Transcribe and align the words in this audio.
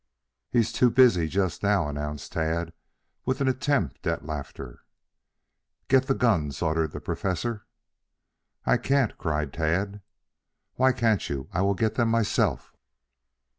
"He's 0.49 0.71
too 0.71 0.89
busy 0.89 1.27
just 1.27 1.61
now," 1.61 1.87
announced 1.87 2.31
Tad, 2.31 2.73
with 3.23 3.39
an 3.39 3.47
attempt 3.47 4.07
at 4.07 4.25
laughter. 4.25 4.81
"Get 5.89 6.07
the 6.07 6.15
guns," 6.15 6.59
ordered 6.63 6.93
the 6.93 6.99
Professor. 6.99 7.67
"I 8.65 8.77
can't," 8.77 9.15
cried 9.19 9.53
Tad. 9.53 10.01
"Why 10.73 10.91
can't 10.91 11.29
you? 11.29 11.49
I 11.53 11.61
will 11.61 11.75
get 11.75 11.93
them 11.93 12.09
myself." 12.09 12.73